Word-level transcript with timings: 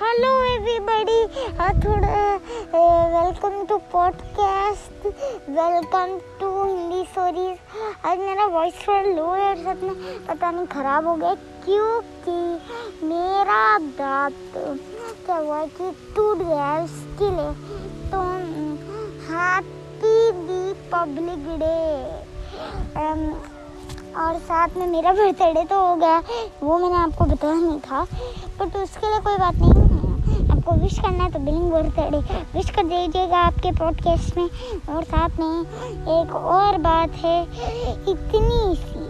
Hello 0.00 0.32
everybody 0.46 1.22
थोड़ा 1.84 2.34
welcome 3.12 3.64
to 3.68 3.76
podcast 3.92 5.06
welcome 5.48 6.12
to 6.40 6.50
Hindi 6.64 7.02
stories 7.04 8.04
आज 8.06 8.18
मेरा 8.18 8.46
वॉइस 8.52 8.74
थोड़ा 8.86 9.00
लो 9.00 9.24
है 9.32 9.48
और 9.48 9.56
साथ 9.56 9.82
में 9.82 9.94
पता 10.26 10.50
नहीं 10.50 10.66
ख़राब 10.74 11.06
हो 11.06 11.14
गया 11.14 11.34
क्योंकि 11.64 13.06
मेरा 13.06 13.78
दांत 13.98 14.52
क्या 15.26 15.36
हुआ 15.36 15.64
कि 15.80 15.90
टूट 16.16 16.38
गया 16.38 16.64
है 16.64 16.84
उसके 16.84 17.30
लिए। 17.30 17.50
तो 18.10 18.20
हैप्पी 19.32 20.16
दी 20.32 20.72
पब्लिक 20.94 21.48
डे 21.58 21.76
और 24.18 24.38
साथ 24.38 24.76
में 24.76 24.86
मेरा 24.86 25.12
बर्थडे 25.12 25.64
तो 25.64 25.80
हो 25.80 25.94
गया। 25.96 26.22
वो 26.62 26.78
मैंने 26.78 26.96
आपको 26.96 27.24
बताया 27.24 27.54
नहीं 27.54 27.78
था। 27.80 28.06
बट 28.60 28.76
उसके 28.76 29.10
लिए 29.10 29.20
कोई 29.20 29.36
बात 29.36 29.54
नहीं। 29.54 29.87
आपको 30.68 30.82
विश 30.82 30.98
करना 30.98 31.24
है 31.24 31.30
तो 31.32 31.38
बिलिंग 31.38 31.70
बर्थडे 31.72 32.18
विश 32.54 32.70
कर 32.70 32.84
दीजिएगा 32.84 33.38
आपके 33.38 33.70
पॉडकास्ट 33.72 34.36
में। 34.36 34.48
और 34.88 35.02
साथ 35.04 35.38
में 35.40 35.60
एक 36.14 36.34
और 36.34 36.78
बात 36.78 37.14
है, 37.24 37.42
इतनी 38.08 38.74
सी। 38.76 39.06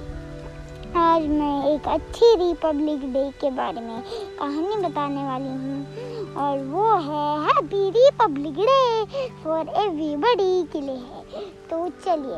आज 0.96 1.22
मैं 1.30 1.74
एक 1.74 1.88
अच्छी 1.88 2.34
रिपब्लिक 2.36 3.12
डे 3.12 3.28
के 3.40 3.50
बारे 3.50 3.80
में 3.80 4.00
कहानी 4.38 4.82
बताने 4.82 5.24
वाली 5.24 5.48
हूँ। 5.48 6.07
और 6.38 6.58
वो 6.64 6.82
है 7.04 7.22
happy 7.44 7.78
republic 7.90 8.54
day 8.56 9.28
for 9.44 9.68
everybody 9.82 10.62
के 10.72 10.80
लिए 10.80 10.94
है। 10.94 11.40
तो 11.70 11.78
चलिए 12.04 12.36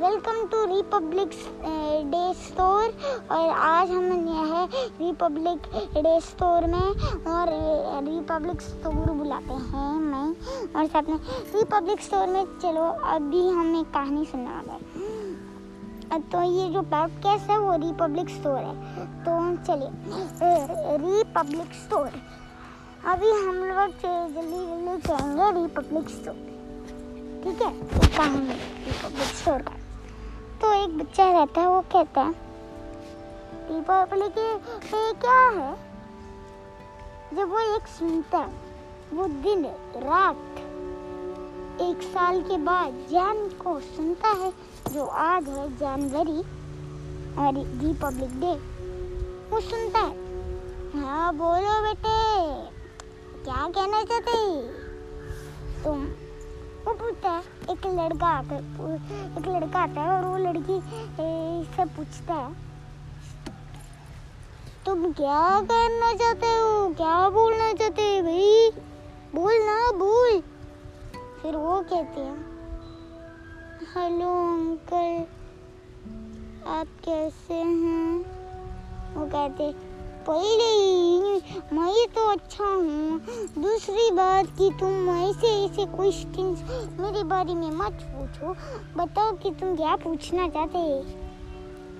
welcome 0.00 0.42
to 0.52 0.64
republic 0.66 1.30
day 2.10 2.22
store 2.36 2.94
और 3.30 3.50
आज 3.50 3.90
हम 3.90 4.04
है 4.46 4.64
रिपब्लिक 5.00 5.68
डे 5.96 6.18
स्टोर 6.20 6.66
में 6.66 6.88
और 7.32 7.52
रिपब्लिक 8.04 8.60
स्टोर 8.60 9.10
बुलाते 9.12 9.54
हैं 9.66 9.92
मैं 10.00 10.28
और 10.76 10.86
साथ 10.86 11.08
में 11.08 11.18
रिपब्लिक 11.54 12.00
स्टोर 12.00 12.26
में 12.28 12.44
चलो, 12.62 12.82
अभी 13.14 13.48
हम 13.48 13.74
एक 13.80 13.92
कहानी 13.92 14.24
सुनने 14.24 14.50
वाले 14.50 15.04
तो 16.32 16.42
ये 16.42 16.68
जो 16.72 16.82
पॉडकास्ट 16.90 17.50
है 17.50 17.58
वो 17.58 17.76
रिपब्लिक 17.76 18.28
स्टोर 18.30 18.58
है। 18.58 19.06
तो 19.24 19.32
चलिए 19.64 19.90
रिपब्लिक 20.98 21.72
स्टोर 21.74 22.10
अभी 23.06 23.30
हम 23.30 23.56
लोग 23.56 23.90
जल्दी 24.02 24.34
जल्दी 24.34 25.08
जाएँगे 25.08 25.50
रिपब्लिक 25.60 26.08
स्टोर 26.08 26.34
ठीक 27.42 27.60
है? 27.62 27.70
कहानी 28.16 28.54
रिपब्लिक 28.86 29.28
स्टोर 29.32 29.62
का 29.62 29.74
तो 30.60 30.72
एक 30.72 30.96
बच्चा 30.98 31.30
रहता 31.32 31.60
है, 31.60 31.68
वो 31.68 31.80
कहता 31.92 32.20
है, 32.20 32.34
रिपब्लिक 33.70 34.34
क्या 35.20 35.38
है? 35.58 35.74
जब 37.34 37.50
वो 37.50 37.58
एक 37.76 37.86
सुनता 37.88 38.38
है, 38.38 38.52
वो 39.12 39.26
दिन, 39.44 39.64
रात, 39.96 40.60
एक 41.80 42.02
साल 42.02 42.40
के 42.42 42.56
बाद 42.58 42.92
जैन 43.10 43.48
को 43.62 43.78
सुनता 43.80 44.28
है, 44.42 44.52
जो 44.92 45.06
आज 45.06 45.48
है 45.48 45.68
जनवरी 45.78 46.38
और 47.38 47.54
रिपब्लिक 47.84 48.40
डे। 48.40 48.54
वो 49.50 49.60
सुनता 49.60 49.98
है 49.98 50.24
हाँ 50.96 51.34
बोलो 51.34 51.82
बेटे। 51.82 52.75
क्या 53.46 53.66
कहना 53.74 54.02
चाहते 54.04 54.32
तुम 55.82 56.00
वो 56.84 56.92
पूछता 56.94 57.30
है, 57.30 57.42
एक 57.70 57.86
लड़का 57.88 58.26
आता 58.28 58.56
एक 58.56 59.46
लड़का 59.48 59.80
आता 59.80 60.00
है 60.00 60.08
और 60.12 60.24
वो 60.24 60.38
लड़की 60.38 60.78
से 61.76 61.84
पूछता 61.96 62.34
है, 62.34 62.50
तुम 64.86 65.12
क्या 65.12 65.44
करना 65.62 66.12
चाहते 66.14 66.46
हो? 66.48 66.88
क्या 66.94 67.28
बोलना 67.30 67.72
चाहते 67.72 68.02
हो 68.08 68.22
भाई? 68.22 68.70
बोल 69.34 69.54
ना, 69.62 69.78
बोल। 69.98 70.40
फिर 71.42 71.56
वो 71.56 71.80
कहते 71.82 72.20
हैं, 72.20 72.38
हेलो, 73.94 74.34
अंकल, 74.48 75.26
आप 76.70 76.88
कैसे 77.04 77.54
हैं? 77.54 78.18
वो 79.14 79.26
कहते 79.26 79.74
पहले 80.28 80.70
मैं 81.72 82.06
तो 82.14 82.26
अच्छा 82.30 82.64
हूँ। 82.64 83.18
दूसरी 83.58 84.10
बात 84.10 84.46
कि 84.58 84.70
तुम 84.80 85.08
ऐसे 85.10 85.48
ऐसे 85.64 85.84
क्वेश्चन 85.86 86.96
मेरे 87.00 87.22
बारे 87.24 87.54
में 87.54 87.70
मत 87.72 88.00
पूछो। 88.04 88.54
बताओ 88.96 89.32
कि 89.32 89.50
तुम 89.60 89.76
क्या 89.76 89.94
पूछना 89.96 90.48
चाहते 90.48 90.78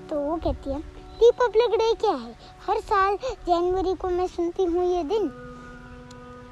तो 0.09 0.19
वो 0.21 0.35
कहती 0.37 0.69
है 0.69 0.79
रिपब्लिक 1.21 1.77
डे 1.79 1.93
क्या 2.01 2.11
है? 2.11 2.33
हर 2.67 2.79
साल 2.81 3.17
जनवरी 3.47 3.93
को 3.95 4.09
मैं 4.09 4.27
सुनती 4.27 4.63
हूँ 4.65 4.85
ये 4.85 5.03
दिन। 5.03 5.27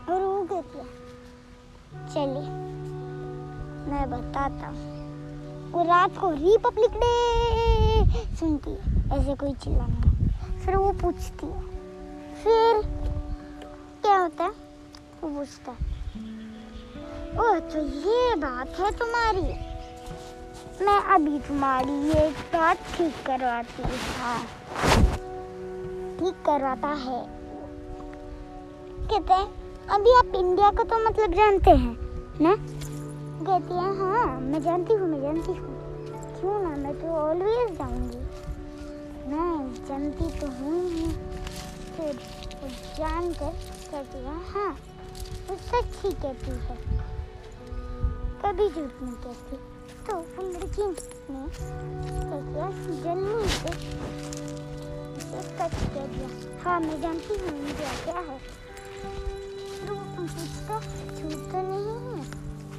और 0.09 0.21
वो 0.21 0.41
कहती 0.51 0.77
है 0.77 0.85
चलिए 2.13 2.47
मैं 3.91 4.09
बताता 4.11 4.67
हूँ। 4.67 5.71
वो 5.71 5.83
रात 5.83 6.17
को 6.17 6.31
रिपब्लिक 6.31 6.99
डे 7.03 8.35
सुनती 8.35 8.71
है। 8.71 9.19
ऐसे 9.19 9.35
कोई 9.35 9.53
चिल्लाना 9.53 10.13
फिर 10.65 10.75
वो 10.75 10.91
पूछती 10.91 11.47
है। 11.47 11.61
फिर 12.43 12.81
क्या 14.01 14.17
होता 14.17 14.43
है? 14.43 14.49
वो 15.23 15.29
पूछता 15.29 15.71
है। 15.71 15.93
ओ 17.37 17.59
तो 17.69 17.79
ये 17.79 18.35
बात 18.35 18.79
है 18.79 18.91
तुम्हारी। 18.91 19.47
मैं 20.85 20.99
अभी 21.15 21.39
तुम्हारी 21.39 21.93
ये 22.09 22.29
बात 22.53 22.77
ठीक 22.95 23.13
करवाती 23.25 23.83
हाँ। 24.19 24.43
ठीक 26.19 26.43
करवाता 26.45 26.87
है। 26.87 27.23
कहते 29.09 29.33
हैं, 29.33 29.47
अभी 29.89 30.13
आप 30.17 30.35
इंडिया 30.35 30.71
को 30.71 30.83
तो 30.83 30.97
मतलब 31.09 31.33
जानते 31.33 31.71
हैं, 31.71 31.97
ना? 32.41 32.55
कहती 33.45 33.73
है 33.73 33.97
हाँ 33.97 34.39
मैं 34.41 34.61
जानती 34.61 34.93
हूँ, 34.93 35.09
मैं 35.09 35.21
जानती 35.21 35.51
हूँ। 35.51 35.73
क्यों 36.39 36.59
ना, 36.63 36.69
मैं 36.69 36.93
तो 37.01 37.07
ऑलवेज 37.07 37.77
जाऊँगी। 37.77 38.24
मैं 39.29 39.53
जानती 39.87 40.27
तो 40.39 40.47
हूँ 40.57 40.79
ही 40.89 41.07
फिर 41.95 42.19
वो 42.61 42.67
जान 42.97 43.31
कर 43.33 43.53
कहती 43.91 44.19
है 44.25 44.35
हाँ 44.51 44.71
वो 45.47 45.55
सच 45.55 45.95
ही 46.03 46.11
कहती 46.23 46.51
है। 46.65 46.75
कभी 48.43 48.67
झूठ 48.69 49.01
नहीं 49.01 49.15
कहती। 49.23 49.57
तो 50.07 50.15
वो 50.15 50.43
लड़की 50.49 50.85
ने 50.85 50.93
कहती 52.29 52.53
है 52.55 52.67
जल्दी 53.03 53.49
से 53.55 53.71
उसे 55.15 55.41
सच 55.57 55.75
कह 55.95 56.05
दिया। 56.05 56.29
हाँ 56.63 56.79
मैं 56.79 57.01
जानती 57.01 57.39
हूँ, 57.41 57.57
मुझे 57.61 57.89
क्या 58.03 58.19
है। 58.29 58.37
तो 59.87 59.95
पूछता 60.15 60.79
झूठ 60.79 61.51
तो 61.51 61.67
नहीं 61.71 61.87
है, 61.87 62.21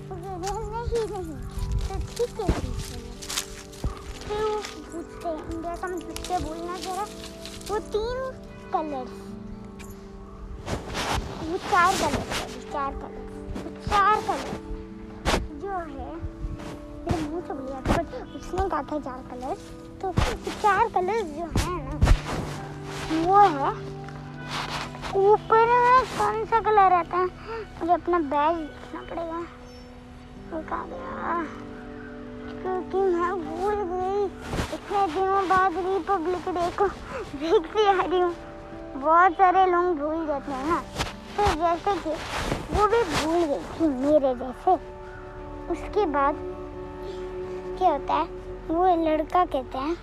वो 0.09 0.15
कहते 0.17 0.49
हैं 0.49 0.63
नहीं 0.73 1.23
नहीं 1.23 1.41
तो 1.89 1.95
ठीक 2.17 2.41
है। 2.41 3.16
फिर 4.27 4.43
वो 4.93 5.03
हैं 5.23 5.31
इंडिया 5.53 5.75
का 5.77 5.89
मतलब 5.89 6.25
क्या 6.27 6.39
बोलना 6.39 6.77
जरा। 6.85 7.05
वो 7.69 7.79
तीन 7.95 8.19
कलर 8.73 9.07
वो 11.49 11.59
चार 11.71 11.93
कलर 12.01 12.25
चार 12.73 12.93
कलर 12.93 13.25
वो 13.57 13.71
चार 13.89 14.17
कलर 14.29 14.65
जो 15.63 15.73
है, 15.73 16.09
मेरे 17.05 17.21
मुँह 17.23 17.41
से 17.47 17.53
बोलिया 17.53 17.81
था 17.81 17.93
बट 17.97 18.37
उसने 18.37 18.69
कहा 18.69 18.83
था 18.83 18.99
चार 19.01 19.21
कलर 19.31 19.55
तो 20.03 20.13
चार 20.63 20.89
कलर 20.95 21.21
जो 21.37 21.47
है 21.59 21.75
ना, 21.85 21.95
वो 23.27 23.39
है, 23.57 23.71
ऊपर 25.21 25.67
में 25.85 26.05
कौन 26.19 26.45
सा 26.47 26.61
कलर 26.61 26.91
रहता 26.91 27.17
है? 27.17 27.27
मुझे 27.81 27.93
अपना 27.93 28.19
बैग 28.33 28.57
देखना 28.57 29.01
पड़ेगा। 29.11 29.41
वो 30.51 30.63
कहा 30.71 30.85
गया? 30.91 31.45
क्योंकि 32.57 32.99
मैं 33.13 33.33
भूल 33.43 33.75
गई। 33.91 34.25
इतने 34.75 35.07
दिनों 35.15 35.43
बाद 35.49 35.77
रिपब्लिक 35.87 36.49
डे 36.55 36.71
को 36.79 36.87
देखती 37.39 37.87
आ 37.87 38.01
रही 38.01 38.21
हूँ। 38.21 38.35
बहुत 38.97 39.33
सारे 39.33 39.65
लोग 39.67 39.97
भूल 39.99 40.27
जाते 40.27 40.53
हैं 40.53 40.67
ना 40.69 40.79
तो 41.37 41.45
जैसे 41.61 41.95
कि 41.99 42.11
वो 42.75 42.87
भी 42.87 43.03
भूल 43.07 43.45
गई 43.45 43.63
थी 43.73 43.89
मेरे 43.97 44.35
जैसे। 44.35 44.75
उसके 45.73 46.07
बाद 46.09 46.35
क्या 47.79 47.91
होता 47.91 48.15
है, 48.15 48.25
वो 48.69 48.85
लड़का 49.05 49.45
कहता 49.45 49.79
है 49.79 49.95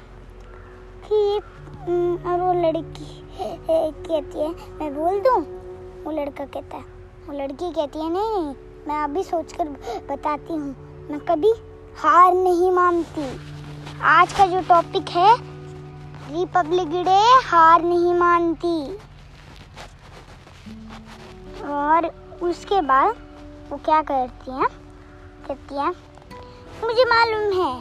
कि 1.05 1.39
और 1.83 2.39
वो 2.41 2.53
लड़की 2.61 3.21
कहती 3.67 4.39
है, 4.39 4.49
मैं 4.79 4.93
बोल 4.95 5.19
दूँ? 5.21 5.39
वो 6.03 6.11
लड़का 6.11 6.45
कहता 6.45 6.77
है, 6.77 6.83
वो 7.27 7.33
लड़की 7.33 7.71
कहती 7.71 7.99
है, 7.99 8.09
नहीं 8.09 8.31
नहीं, 8.31 8.55
मैं 8.87 9.03
अभी 9.03 9.23
सोचकर 9.23 9.69
बताती 10.09 10.53
हूँ। 10.53 10.75
मैं 11.09 11.19
कभी 11.25 11.53
हार 11.97 12.33
नहीं 12.33 12.69
मानती। 12.71 13.25
आज 14.03 14.33
का 14.33 14.45
जो 14.47 14.59
टॉपिक 14.69 15.09
है 15.09 15.35
रिपब्लिक 16.29 16.91
डे 17.03 17.19
हार 17.45 17.81
नहीं 17.81 18.13
मानती। 18.13 18.77
और 21.73 22.07
उसके 22.41 22.81
बाद 22.81 23.15
वो 23.69 23.77
क्या 23.85 24.01
करती 24.01 24.51
हैं? 24.51 24.67
कहती 25.47 25.75
हैं, 25.75 25.93
मुझे 26.83 27.05
मालूम 27.05 27.51
है, 27.61 27.73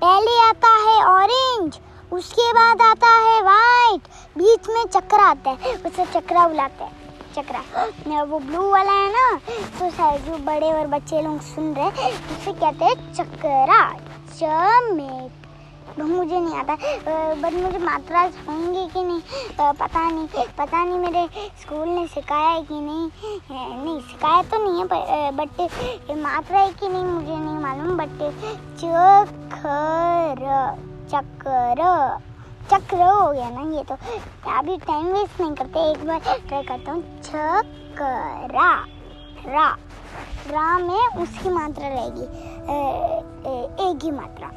पहले 0.00 0.38
आता 0.40 0.74
है 0.80 1.02
ऑरेंज 1.06 1.80
उसके 2.12 2.52
बाद 2.52 2.82
आता 2.82 3.14
है 3.20 3.40
वाइट 3.42 4.08
बीच 4.38 4.68
में 4.68 4.84
चक्र 4.86 5.20
आता 5.20 5.50
है 5.62 5.74
उसे 5.76 6.04
चक्रा 6.12 6.46
बुलाते 6.48 6.84
हैं। 6.84 7.03
चक्रा 7.36 8.22
वो 8.24 8.38
ब्लू 8.40 8.70
वाला 8.70 8.92
है 8.92 9.08
ना 9.12 9.36
तो 9.78 9.90
शायद 9.90 10.24
जो 10.24 10.38
बड़े 10.44 10.72
और 10.72 10.86
बच्चे 10.88 11.22
लोग 11.22 11.40
सुन 11.44 11.72
रहे 11.74 11.84
हैं, 11.84 12.12
उसे 12.32 12.52
कहते 12.52 12.84
हैं 12.84 13.12
चक्रा 13.14 13.82
च 14.36 15.30
मुझे 15.98 16.38
नहीं 16.40 16.54
आता। 16.58 16.74
बट 17.40 17.52
मुझे 17.54 17.78
मात्रा 17.78 18.20
होंगी 18.48 18.86
कि 18.94 19.02
नहीं 19.02 19.20
पता 19.72 20.10
नहीं 20.10 20.44
पता 20.58 20.84
नहीं 20.84 20.98
मेरे 20.98 21.50
स्कूल 21.60 21.88
ने 21.88 22.06
सिखाया 22.06 22.48
है 22.48 22.62
कि 22.62 22.74
नहीं। 22.74 23.06
नहीं, 23.84 24.00
सिखाया 24.02 24.42
तो 24.42 24.58
नहीं 24.64 24.78
है 24.80 25.30
बट 25.36 25.60
मात्रा 26.22 26.58
है 26.58 26.72
कि 26.72 26.88
नहीं 26.88 27.04
मुझे 27.04 27.36
नहीं 27.36 27.58
मालूम 27.58 27.96
बट 27.96 28.18
चक्र 28.80 30.44
चक्र। 31.12 31.80
चक्र 32.70 32.96
हो 32.96 33.32
गया 33.32 33.48
ना 33.50 33.62
ये 33.76 33.84
तो। 33.84 33.94
अभी 34.50 34.76
टाइम 34.76 35.06
वेस्ट 35.06 35.40
नहीं 35.40 35.54
करते, 35.54 35.80
एक 35.90 36.06
बार 36.06 36.20
ट्राई 36.48 36.62
करता 36.62 36.92
हूँ। 36.92 37.22
छकरा 37.22 38.70
रा। 39.46 39.76
रा 40.48 40.78
में 40.78 41.06
उसकी 41.22 41.48
मात्रा 41.48 41.88
रहेगी। 41.88 42.24
एक 43.86 44.04
ही 44.04 44.10
मात्रा। 44.10 44.50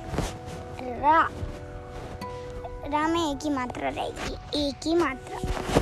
रा। 0.81 1.21
रा 2.87 3.07
में 3.07 3.31
एक 3.31 3.39
ही 3.43 3.49
मात्रा 3.49 3.89
रहेगी। 3.89 4.67
एक 4.67 4.87
ही 4.87 4.95
मात्रा। 4.95 5.37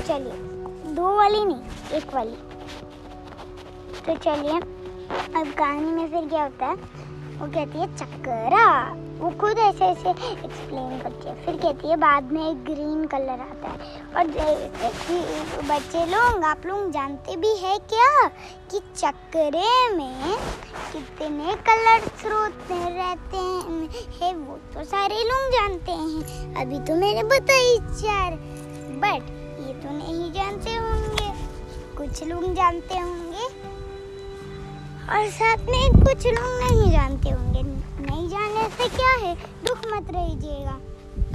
चलिए, 0.07 0.33
दो 0.93 1.15
वाली 1.17 1.43
नहीं, 1.45 1.61
एक 1.93 2.13
वाली। 2.13 2.35
तो 4.05 4.15
चलिए, 4.15 4.59
अब 5.39 5.53
कहानी 5.53 5.91
में 5.91 6.07
फिर 6.11 6.29
क्या 6.29 6.43
होता 6.43 6.65
है? 6.65 7.04
वो 7.35 7.47
कहती 7.47 7.79
है 7.79 7.95
चक्करा। 7.97 8.67
वो 9.19 9.29
खुद 9.31 9.57
ऐसे 9.59 9.85
ऐसे 9.85 10.09
एक्सप्लेन 10.09 10.99
करती 11.01 11.27
है। 11.27 11.33
फिर 11.45 11.55
कहती 11.55 11.89
है, 11.89 11.95
बाद 11.97 12.31
में 12.31 12.41
एक 12.49 12.63
ग्रीन 12.65 13.05
कलर 13.05 13.41
आता 13.41 13.69
है। 13.69 13.75
और 14.15 14.27
बच्चे 15.63 16.05
लोग, 16.05 16.43
आप 16.43 16.65
लोग 16.65 16.89
जानते 16.91 17.35
भी 17.35 17.55
है 17.57 17.77
क्या 17.89 18.27
कि 18.71 18.79
चक्करे 18.97 19.95
में 19.95 20.37
कितने 20.91 21.55
कलर 21.69 22.07
स्रोत 22.21 22.67
रहते 22.71 23.37
हैं? 23.37 23.89
है 24.21 24.33
वो 24.35 24.57
तो 24.73 24.83
सारे 24.85 25.23
लोग 25.23 25.51
जानते 25.51 25.91
हैं। 25.91 26.55
अभी 26.55 26.79
तो 26.79 26.95
मैंने 26.95 27.23
बताई 27.29 27.77
चार 28.01 28.31
बट 29.01 29.31
ये 29.67 29.73
तो 29.73 29.89
नहीं 29.89 30.31
जानते 30.33 30.75
होंगे। 30.75 31.33
कुछ 31.97 32.23
लोग 32.23 32.53
जानते 32.53 32.97
होंगे। 32.97 33.54
और 35.05 35.27
साथ 35.31 35.67
में 35.69 35.91
कुछ 35.95 36.25
लोग 36.27 36.61
नहीं 36.61 36.91
जानते 36.91 37.29
होंगे। 37.29 37.61
नहीं 37.61 38.27
जानने 38.29 38.67
से 38.69 38.87
क्या 38.89 39.09
है? 39.19 39.33
दुख 39.65 39.81
मत 39.87 40.07
रहिएगा। 40.11 40.71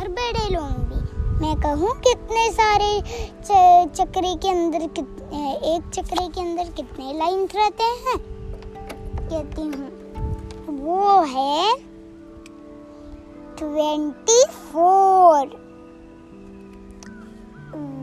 और 0.01 0.09
बड़े 0.11 0.49
लोग 0.51 0.73
भी। 0.89 0.99
मैं 1.41 1.55
कहूँ 1.61 1.93
कितने 2.01 2.51
सारे 2.53 2.91
चक्रे 3.95 4.35
के 4.37 4.49
अंदर 4.49 4.87
कितने 4.89 5.53
एक 5.75 5.89
चक्रे 5.95 6.27
के 6.29 6.41
अंदर 6.41 6.71
कितने 6.73 7.13
लाइन्स 7.19 7.55
रहते 7.57 7.85
हैं? 7.85 8.19
कहती 9.31 9.63
हूँ, 9.63 9.89
वो 10.79 11.21
है 11.27 11.75
ट्वेंटी 13.59 14.43
फोर 14.65 15.59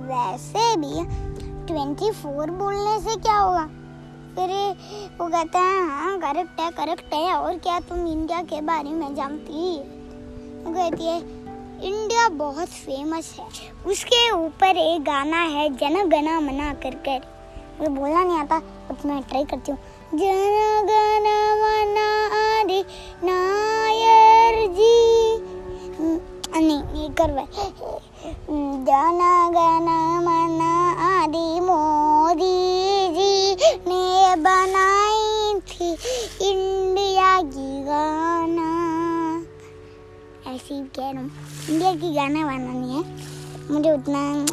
वैसे 0.07 0.75
भी 0.77 1.03
ट्वेंटी 1.67 2.11
फोर 2.13 2.51
बोलने 2.53 2.99
से 3.01 3.19
क्या 3.19 3.37
होगा? 3.37 3.67
फिर 4.37 4.51
वो 5.19 5.27
कहता 5.27 5.59
है 5.59 5.85
हाँ 5.89 6.17
करेक्ट 6.19 6.59
है 6.59 6.69
करेक्ट 6.71 7.13
है, 7.13 7.33
और 7.35 7.57
क्या 7.59 7.79
तुम 7.79 8.05
इंडिया 8.07 8.41
के 8.43 8.59
बारे 8.61 8.89
में 8.89 9.15
जानती? 9.15 9.77
वो 10.63 10.73
कहती 10.73 11.05
है 11.05 11.17
इंडिया 11.83 12.27
बहुत 12.37 12.67
फ़ेमस 12.67 13.33
है। 13.39 13.45
उसके 13.91 14.19
ऊपर 14.33 14.77
एक 14.77 15.01
गाना 15.03 15.41
है 15.55 15.69
जन 15.77 16.09
गना 16.09 16.39
मना 16.41 16.73
कर 16.83 16.95
कर। 17.07 17.25
मुझे 17.79 17.89
बोलना 17.89 18.23
नहीं 18.23 18.37
आता 18.37 18.59
तो 18.59 19.09
मैं 19.09 19.21
ट्राई 19.23 19.45
करती 19.45 19.71
हूँ। 19.71 19.79
जन 20.13 20.85
गना 20.89 21.37
मना 21.63 22.07
आदि 22.37 22.81
नायर 23.23 24.67
जी। 24.75 24.95
नहीं, 26.57 26.81
ये 27.01 27.09
करवा 27.17 27.45
जन 28.89 29.19
गना 29.55 29.99
मना 30.21 30.71
आदि 31.09 31.59
मोदी। 31.61 32.66
बनाई 34.37 35.59
थी 35.59 35.91
इंडिया 36.51 37.41
की 37.41 37.83
गाना। 37.83 38.69
ऐसे 40.53 40.83
कह 40.83 41.11
रहा 41.11 41.21
हूँ, 41.21 41.31
इंडिया 41.69 41.95
की 41.95 42.13
गाना 42.13 42.45
वाना 42.45 42.71
नहीं 42.71 43.03
है। 43.03 43.03
मुझे 43.71 43.91
उतना 43.91 44.45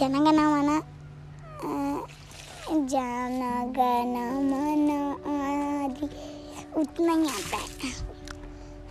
गाना 0.00 0.20
गाना 0.20 0.50
वाना 0.50 0.82
जाना, 2.70 3.64
गाना, 3.64 4.20
माना, 4.40 5.10
आदि, 5.84 6.06
उतना 6.80 7.12
ही 7.12 7.26
आता 7.26 7.56
है। 7.56 7.92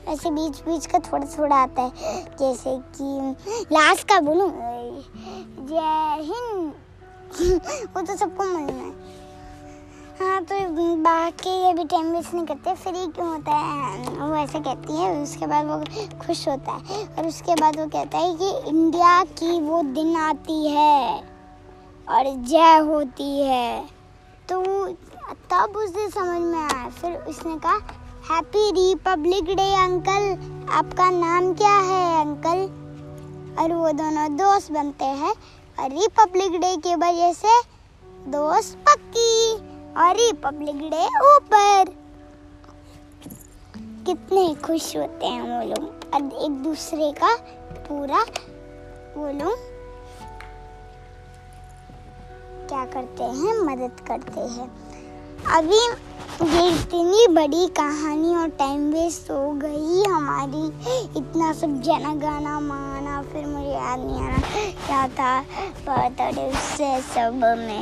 ऐसे 0.08 0.32
बीच 0.32 0.60
बीच 0.60 0.86
का 0.86 1.00
थोड़ा 1.00 1.26
थोड़ा 1.26 1.56
आता 1.56 1.82
है। 1.82 1.92
जैसे 2.24 2.78
कि 2.98 3.36
लास्ट 3.72 4.08
का 4.08 4.20
बोलूँ, 4.20 4.52
जय 5.68 6.18
हिंद। 6.22 6.74
वो 7.96 8.02
तो 8.02 8.16
सबको 8.18 8.44
मालूम 8.44 8.78
है। 8.78 9.25
हाँ 10.20 10.44
तो 10.44 10.56
बाकी 10.98 11.50
ये 11.50 11.74
भी 11.74 11.84
टाइम 11.84 12.12
वेस्ट 12.12 12.34
नहीं 12.34 12.46
करते 12.46 12.74
फ्री 12.74 13.06
क्यों 13.08 13.28
होता 13.28 13.52
है? 13.52 14.10
वो 14.20 14.36
ऐसे 14.36 14.60
कहती 14.60 14.94
है, 14.94 15.10
उसके 15.24 15.48
बाद 15.48 15.66
वो 15.66 15.78
खुश 16.20 16.48
होता 16.48 16.72
है, 16.72 17.04
और 17.08 17.28
उसके 17.28 17.56
बाद 17.56 17.80
वो 17.80 17.86
कहता 17.88 18.18
है 18.18 18.36
कि 18.36 18.70
इंडिया 18.70 19.24
की 19.34 19.60
वो 19.62 19.82
दिन 19.94 20.16
आती 20.18 20.68
है, 20.68 21.18
और 22.10 22.34
जय 22.46 22.78
होती 22.88 23.42
है। 23.42 23.84
तो 24.50 24.62
तब 25.52 25.78
उसे 25.78 26.10
समझ 26.10 26.42
में 26.42 26.58
आया। 26.60 26.90
फिर 26.92 27.18
उसने 27.20 27.58
कहा 27.60 27.76
हैप्पी 28.32 28.72
रिपब्लिक 28.72 29.56
डे 29.56 29.74
अंकल 29.76 30.72
आपका 30.74 31.10
नाम 31.12 31.54
क्या 31.54 31.78
है 31.92 32.04
अंकल 32.22 32.68
और 33.62 33.74
वो 33.74 33.92
दोनों 33.94 34.36
दोस्त 34.38 34.72
बनते 34.72 35.06
हैं, 35.06 35.34
और 35.80 35.90
रिपब्लिक 35.92 36.60
डे 36.62 36.76
की 36.78 36.96
वजह 36.98 37.34
से 37.36 37.62
दोस्त 38.32 38.78
पक्की। 38.88 39.75
और 39.98 40.16
रिपब्लिक 40.16 40.90
डे 40.92 41.06
ऊपर। 41.06 41.94
कितने 44.06 44.56
खुश 44.56 44.96
होते 44.98 45.26
हैं 45.26 45.44
वो 45.44 45.66
लोग। 45.70 46.14
और 46.14 46.22
एक 46.44 46.64
दूसरे 46.64 47.12
का 47.12 47.36
पूरा 47.88 48.20
वो 49.18 49.28
लोग 49.32 49.58
क्या 52.70 52.86
करते 52.86 53.24
हैं, 53.24 53.54
मदद 53.62 54.00
करते 54.08 54.42
हैं। 54.42 54.68
अभी 55.56 55.82
ये 56.46 56.70
इतनी 56.70 57.28
बड़ी 57.28 57.68
कहानी 57.68 58.36
और 58.36 58.50
टाइम 58.50 58.92
वेस्ट 58.94 59.32
हो 59.32 59.52
गई 59.54 60.04
हमारी। 60.04 60.68
इतना 61.20 61.54
सब 61.54 61.82
जना 61.82 62.16
गाना 62.16 62.60
माना 62.60 63.15
फिर 63.36 63.46
मुझे 63.46 63.70
याद 63.70 64.00
नहीं 64.00 64.22
आ 64.22 64.28
रहा 64.28 64.60
क्या 64.86 65.08
था 65.16 65.32
बर्थडे 65.88 66.52
से 66.58 66.90
सब 67.04 67.34
में। 67.60 67.82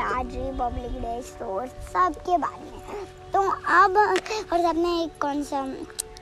आज 0.00 0.34
रिपब्लिक 0.36 0.92
डे 1.02 1.20
स्टोर 1.22 1.66
सब 1.86 2.14
के 2.28 2.36
बारे 2.38 2.64
में 2.66 3.04
तो 3.32 3.40
अब, 3.78 3.96
और 3.96 4.60
सबने 4.62 4.92
एक 5.02 5.18
कौन 5.22 5.42
सा, 5.42 5.60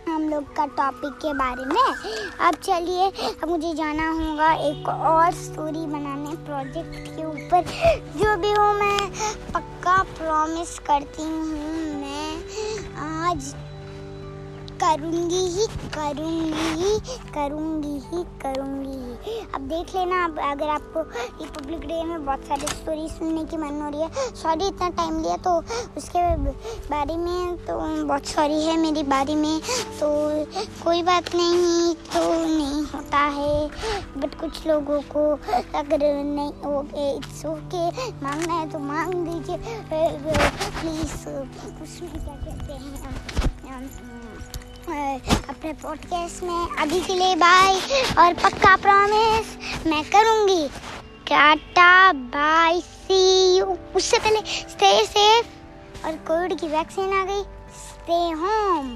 हम 0.08 0.28
लोग 0.30 0.54
का 0.56 0.66
टॉपिक 0.78 1.12
के 1.24 1.32
बारे 1.34 1.64
में। 1.64 2.16
अब 2.46 2.54
चलिए, 2.62 3.10
अब 3.42 3.48
मुझे 3.48 3.74
जाना 3.74 4.08
होगा 4.12 4.52
एक 4.70 4.88
और 4.88 5.34
स्टोरी 5.34 5.86
बनाने 5.86 6.34
प्रोजेक्ट 6.46 7.08
के 7.08 7.24
ऊपर। 7.24 7.60
जो 8.16 8.36
भी 8.36 8.52
हो, 8.52 8.72
मैं 8.80 9.10
पक्का 9.54 10.02
प्रॉमिस 10.18 10.78
करती 10.88 11.22
हूँ, 11.22 11.44
मैं 12.00 12.30
आज 13.10 13.54
करूँगी 14.84 15.40
ही 15.52 15.66
करूँगी 15.94 16.64
ही 16.78 16.90
करूँगी 17.34 17.92
ही 18.08 18.22
करूँगी 18.42 18.96
ही। 19.24 19.38
अब 19.54 19.60
देख 19.68 19.94
लेना, 19.96 20.24
अब 20.24 20.38
अगर 20.40 20.68
आपको 20.68 21.00
रिपब्लिक 21.40 21.80
डे 21.80 22.02
में 22.04 22.24
बहुत 22.24 22.44
सारी 22.48 22.66
स्टोरी 22.68 23.08
सुनने 23.08 23.44
की 23.44 23.56
मन 23.56 23.80
हो 23.82 23.88
रही 23.90 24.00
है 24.02 24.34
सॉरी 24.34 24.66
इतना 24.66 24.88
टाइम 24.98 25.20
लिया 25.22 25.36
तो 25.46 25.56
उसके 25.96 26.18
बारे 26.90 27.16
में 27.16 27.56
तो 27.66 27.78
बहुत 28.04 28.26
सॉरी 28.26 28.60
है 28.64 28.76
मेरी 28.76 29.02
बारे 29.14 29.34
में। 29.34 29.60
तो 30.00 30.08
कोई 30.84 31.02
बात 31.02 31.34
नहीं 31.34 31.94
तो 32.14 32.22
नहीं 32.44 32.82
होता 32.94 33.22
है 33.38 33.54
बट 34.20 34.38
कुछ 34.40 34.66
लोगों 34.66 35.00
को 35.14 35.24
अगर 35.78 36.04
नहीं 36.24 36.52
ओके 36.74 37.10
इट्स 37.16 37.44
ओके 37.46 37.88
मांगना 38.24 38.54
है 38.54 38.70
तो 38.70 38.78
मांग 38.90 39.14
दीजिए 39.28 39.56
प्लीज़ 39.88 41.28
उसमें 41.82 42.12
क्या 42.12 42.36
कहते 42.44 42.72
हैं 42.72 44.13
अपने 44.88 45.72
पॉडकास्ट 45.72 46.42
में। 46.42 46.76
अभी 46.78 47.00
के 47.00 47.14
लिए 47.14 47.34
बाय 47.36 47.74
और 48.18 48.34
पक्का 48.34 48.76
प्रॉमिस 48.76 49.86
मैं 49.86 50.02
करूँगी। 50.04 50.68
टाटा 51.26 52.12
बाय 52.12 52.80
सी 52.80 53.56
यू 53.58 53.64
उससे 53.96 54.18
पहले 54.18 54.40
स्टे 54.70 55.04
सेफ़ 55.06 56.06
और 56.06 56.12
कोविड 56.12 56.60
की 56.60 56.66
वैक्सीन 56.66 57.12
आ 57.12 57.24
गई। 57.24 57.42
स्टे 57.78 58.20
होम 58.42 58.88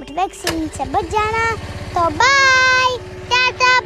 बट 0.00 0.10
वैक्सीन 0.10 0.68
से 0.68 0.84
बच 0.84 1.04
जाना। 1.04 1.54
तो 1.94 2.08
बाय 2.16 2.96
टाटा 3.28 3.80